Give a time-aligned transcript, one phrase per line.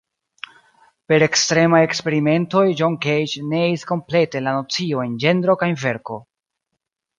[1.11, 6.21] Per ekstremaj eksperimentoj John Cage neis komplete la nociojn ĝenro kaj verko.